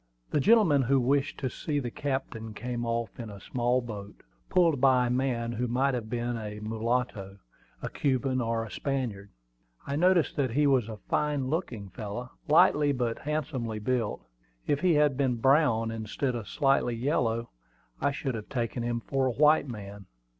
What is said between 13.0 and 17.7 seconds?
handsomely built. If he had been brown, instead of slightly yellow,